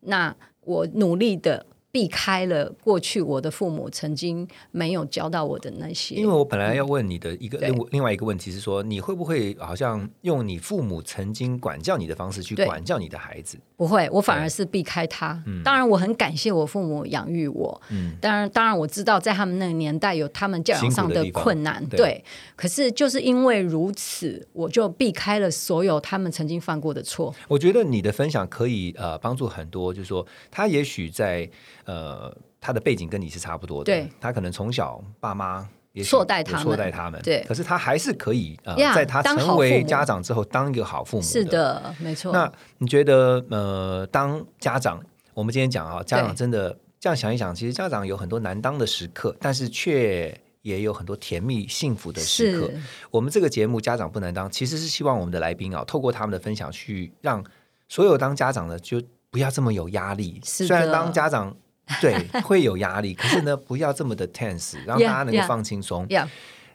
[0.00, 6.16] 那我努力的避开了过去我的父母曾经没有教到我的那些。
[6.16, 13.58] 因为我本来要问你的一个另另外一个问题是说，你会不会好像用你父母曾经管教你的方式去管教你的孩子？
[13.76, 15.42] 不会，我反而是避开他。
[15.64, 17.82] 当然，我很感谢我父母养育我。
[17.90, 21.84] 嗯，当然，当然我知道在他们那个年代有他们教养上的困难。
[21.86, 22.22] 对，
[22.54, 27.34] 可是就是因为如此，我就避开了所有他们曾经犯过的错。
[27.48, 31.50] 我觉得你的分享可以呃帮助很多，就是说他也许在
[31.84, 35.68] 呃他的背景跟你是差不多的，对，他可能从小爸妈。
[36.02, 37.22] 错待他们，错待他们。
[37.22, 41.22] 对，可是他还是可以呃，在他成为家长之后，当一个好父母。
[41.22, 42.32] 是的，没错。
[42.32, 45.00] 那你觉得呃，当家长，
[45.34, 52.68] 我们今天讲啊，家长真的这样想一想，其实家长有很多难当的时刻，但是却也有很多甜蜜幸福的时刻。
[53.12, 57.44] 我们这个节目《家长不难当》，其实是希望我们的来宾啊，透过他们的分享，去让
[57.88, 60.40] 所有当家长的就不要这么有压力。
[60.42, 61.56] 虽然当家长。
[62.00, 66.06] 对，会有压力，可是呢，不要这么的 tense， 让大家能够放轻松。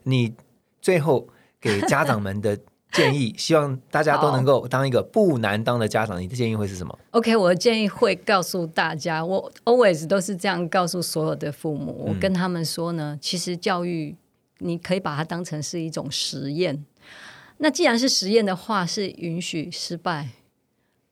[0.03, 0.34] 你
[0.82, 1.28] 最后
[1.60, 2.57] 给家长们的
[2.91, 6.22] 建议， 希望大家都能够当一个不难当的家长。
[6.22, 12.05] 你的建议会是什么？OK，我的建议会告诉大家，我 always 都是这样告诉所有的父母。
[12.07, 14.16] 我跟他们说呢，其实教育
[14.60, 16.86] 你可以把它当成是一种实验。
[17.57, 20.30] 那既然是实验的话，是允许失败。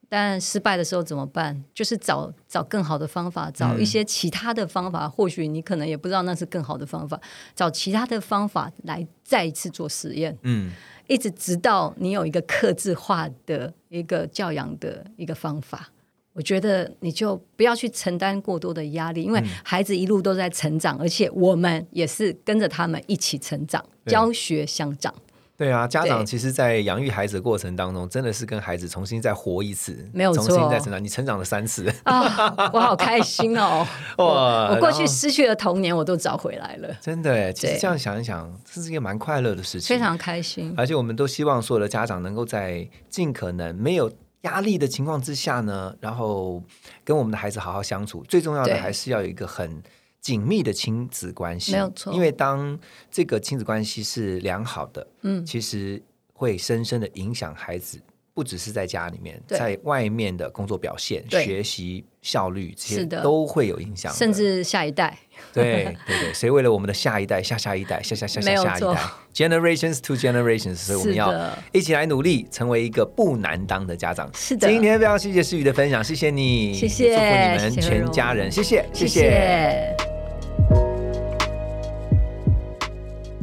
[0.10, 1.64] 但失败的时候怎么办？
[1.74, 5.10] 就是找找更好的方法，找一些其他的方法。
[5.10, 7.20] 或许你可能也不知道那是更好的方法，
[7.54, 10.38] 找其他的方法来再一次做实验。
[10.44, 10.72] 嗯，
[11.08, 15.90] 一直直到你有一个克制化的一个教养的一个方法，
[16.32, 25.14] 我觉得你就不要去承担过多的压力，因为孩子一路都在成长，而且我们也是跟着他们一起成长，教学相长。
[25.58, 31.04] 对啊，家长其实，在养育孩子的过程当中，真的是跟孩子重新再活一次，没有重新再成长。
[31.04, 33.84] 你成长了三次啊，我好开心哦！
[34.20, 36.94] 哇，我过去失去的童年，我都找回来了。
[37.02, 40.72] 真的，其实这样想一想，这是一个蛮快乐的事情，非常开心。
[40.78, 46.62] 而且我们都希望所有的家长能够在尽可能没有压力的情况之下呢，然后
[47.04, 48.24] 跟我们的孩子好好相处。
[48.28, 49.82] 最重要的还是要有一个很。
[50.28, 52.12] 紧密的亲子关系，没有错。
[52.12, 52.78] 因为当
[53.10, 56.04] 这个亲子关系是良好的，嗯，其实
[56.34, 57.98] 会深深的影响孩子，
[58.34, 65.18] 不只是在家里面，在外面的工作表现、学习效率这些都会有影响，甚至下一代。
[65.54, 69.02] 对对对，谁为了我们的下一代、下下一代、下下下下下一代
[69.34, 74.30] ，generations to generations，所以我们要一起来努力，成为一个不难当的家长。
[74.34, 79.96] 是的，今天非常谢谢诗雨的分享，谢谢你，谢谢，祝福你们全家人，谢谢，谢谢。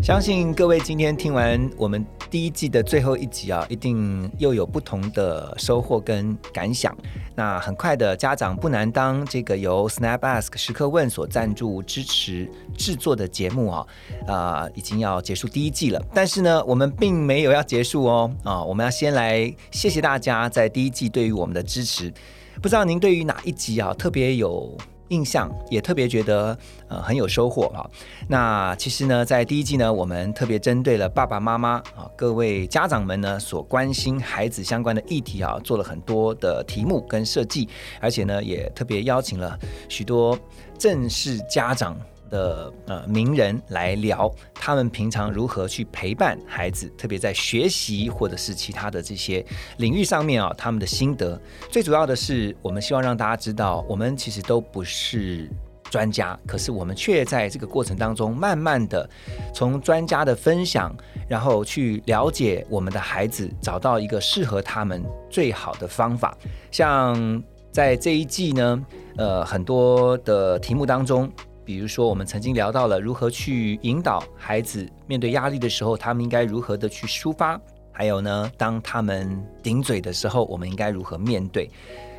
[0.05, 6.95] 相信各位今天听完我们第一季的最后一集啊，一定又有不同的收获跟感想。
[7.35, 12.47] 那很快的，家长不难当这个由 Snap Ask 时刻问所赞助支持
[12.77, 13.87] 制作的节目啊，
[14.27, 15.99] 啊，已经要结束第一季了。
[16.13, 22.13] 但是呢，我们并没有要结束哦，啊，我们要先来谢谢大家在第一季对于我们的支持。
[22.61, 24.77] 不知道您对于哪一集啊特别有？
[25.09, 26.57] 印象也特别觉得
[26.89, 27.89] 呃很有收获哈。
[28.29, 37.69] 那其实呢，在第一季呢，我们特别针对了爸爸妈妈啊各位家长们呢所关心孩子相关的议题啊，做了很多的题目跟设计，
[38.01, 40.39] 而且呢也特别邀请了许多
[40.79, 41.97] 正式家长。
[42.35, 49.45] 的呃名人来聊他们平常如何去陪伴孩子，特别在学习或者是其他的这些
[49.77, 51.41] 领域上面啊，他们的心得。
[51.71, 55.49] 最主要的是，我们希望让大家知道，我们其实都不是
[55.89, 59.09] 专家，可是我们却在这个过程当中，慢慢的
[59.55, 60.93] 从专家的分享，
[61.29, 66.37] 然后去了解我们的孩子，找到一个适合他们最好的方法。
[66.73, 68.85] 像在这一季呢，
[69.19, 71.31] 呃，很多的题目当中。
[71.65, 77.59] 比如说，我们曾经聊到了如何去引导孩子面对压力的时候，他们应该如何的去抒发；
[77.91, 81.71] 还有呢，当他们顶嘴的时候，我们应该如何面对。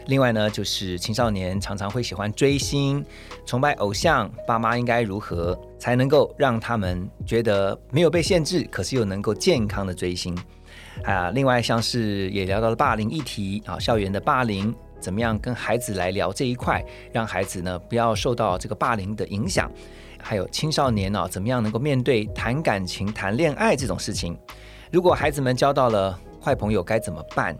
[0.08, 3.04] 另外呢，就是青少年常常会喜欢追星、
[3.46, 10.38] 崇拜偶像，爸妈应该如何才能够让他们觉得没有被限制，可是又能够健康的追星
[11.04, 11.32] 啊？
[11.32, 14.74] 另外，像是也聊到了霸凌议题啊，校园的霸凌。
[15.06, 16.84] 怎么样跟孩子来聊这一块，
[17.14, 19.72] 让孩子呢不要受到这个霸凌的影响？
[20.20, 24.36] 还有青少年呢，怎么样能够面对谈感情、谈恋爱这种事情？
[24.91, 27.56] 如果孩子们交到了坏朋友，该怎么办？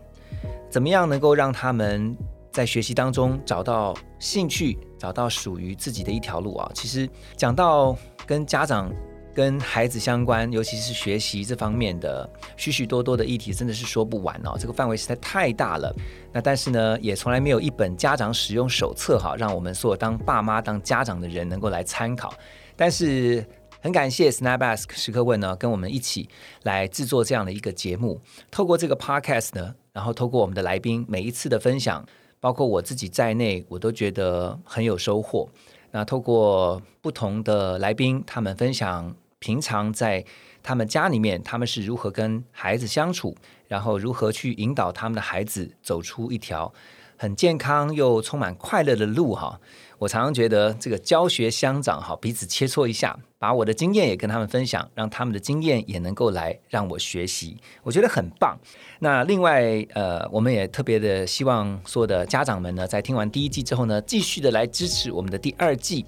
[0.68, 2.16] 怎么样能够让他们
[2.50, 6.68] 在学习当中找到兴趣，找到属于自己的一条路啊？
[6.74, 8.92] 其实讲到跟家长
[9.36, 12.26] 跟孩子相关，尤其是学习这方面的
[12.56, 14.56] 许许多多的议题，真的是说不完哦。
[14.58, 15.94] 这个范围实在太大了。
[16.32, 22.32] 那但是呢，也从来没有一本家长使用手册哈，让我们所有当爸妈、当家长的人能够来参考。
[22.76, 23.44] 但是
[23.82, 26.30] 很感谢 Snap Ask 时刻问呢，跟我们一起
[26.62, 28.18] 来制作这样的一个节目。
[28.50, 32.02] 透过这个 Podcast 呢，然后透过我们的来宾每一次的分享，
[32.40, 35.46] 包括我自己在内，我都觉得很有收获。
[35.90, 39.14] 那透过不同的来宾，他们分享。
[39.46, 40.24] 平常在
[40.60, 43.36] 他们家里面，他们是如何跟孩子相处，
[43.68, 46.74] 然后如何去引导他们的孩子走出一条
[47.16, 49.60] 很健康又充满快乐的路哈。
[49.98, 58.58] 我常常觉得这个教学相长哈，彼此切磋一下，把我的经验也跟他们分享，让他们的经验也能够来让我学习，我觉得很棒。
[58.98, 59.62] 那另外
[59.94, 66.04] 呃，我们也特别的希望所有的家长们呢，在听完第一季之后呢，继续的来支持我们的第二季。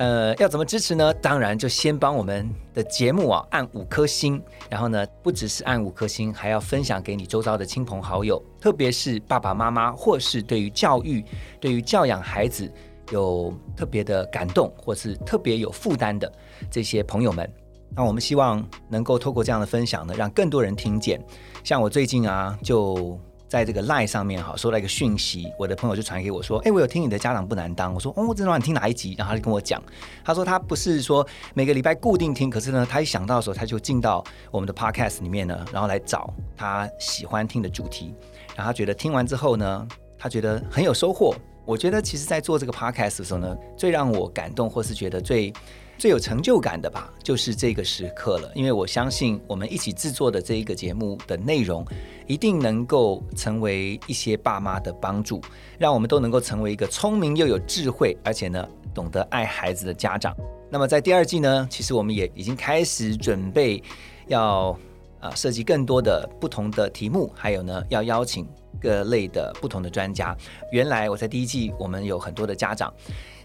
[0.00, 1.12] 呃，要怎么支持呢？
[1.12, 11.22] 当然就先帮我们的节目啊按五颗星，然后呢，不只是按五颗星，还要分享给你周遭的亲朋好友，特别是爸爸妈妈或是对于教育、
[11.60, 12.72] 对于教养孩子
[13.10, 16.32] 有特别的感动或是特别有负担的
[16.70, 17.46] 这些朋友们。
[17.94, 21.22] 那我们希望能够透过这样的分享呢，让更多人听见。
[21.62, 23.20] 像我最近啊，就。
[23.50, 28.56] 在这个 line 上面哈，收到一个讯息，我的朋友就传给我说：“哎，我有听你的家长不难当。”我说：“哦，真的吗？
[28.56, 29.82] 你听哪一集？”然后他就跟我讲，
[30.24, 38.14] 他说他不是说每个礼拜固定听，可是呢，他一想到的时候，他就进到我们的 podcast 里面呢，然后来找他喜欢听的主题，
[38.54, 41.34] 然后他觉得听完之后呢，他觉得很有收获。
[41.64, 45.52] 我觉得其实，在做这个 podcast 的时候呢，最让我感动或是觉得最。
[46.00, 48.50] 最有成就感的吧，就是这个时刻了。
[48.54, 51.84] 因为我相信，我们一起制作的这一个节目的内容，
[52.26, 55.42] 一定能够成为一些爸妈的帮助，
[55.78, 60.34] 让我们都能够成为一个聪明又有智慧，而且呢，懂得爱孩子的家长。
[60.70, 63.82] 那么在第二季呢，其实我们也已经开始准备
[64.26, 64.74] 要
[65.20, 68.48] 啊设计更多的不同的题目，还有呢，要邀请
[68.80, 70.34] 各类的不同的专家。
[70.72, 72.90] 原来我在第一季我们有很多的家长，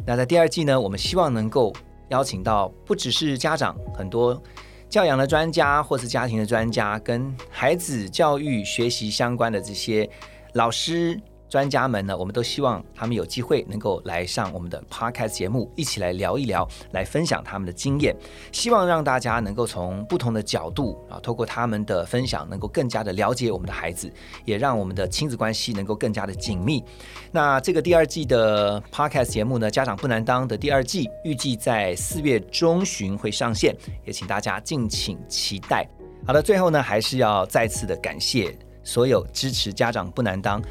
[0.06, 1.74] 那在第二季呢，我们希望能够。
[2.10, 4.42] 邀请到不只是家长，很多
[4.90, 10.10] 教养的专家，或是家庭的专家，跟孩子教育学习相关的这些
[10.54, 11.20] 老师。
[11.56, 18.14] 专家们呢，我们都希望他们有机会能够来上我们的 podcast 节目，一起来聊一聊，来分享他们的经验，
[18.52, 24.12] 希望让大家能够从不同的角度啊，透过他们的分享，能够更加的了解我们的孩子，
[24.44, 26.84] 也让我们的亲子关系能够更加的紧密。
[27.32, 35.88] 那这个第二季的 podcast 节目呢，家长不难当的第二季，预计在四月中旬会上线，也请大家敬请期待。
[36.28, 38.54] 好的，最后呢，还是要再次的感谢
[38.84, 40.62] 所有支持家长不难当。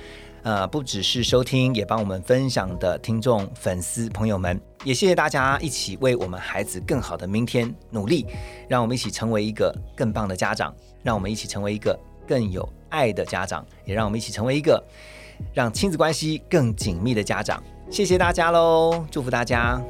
[0.45, 8.27] 呃，不只是收听，也帮我们分享的听众、粉丝朋友们，也谢谢大家一起为我们孩子更好的明天努力，
[8.69, 14.85] 让我们一起成为一个更棒的家长，让我们一起成为一个更有爱的家长，也让我们一起成为一个
[15.55, 17.63] 让亲子关系更紧密的家长。
[17.91, 19.83] 谢谢大家喽，祝福大家。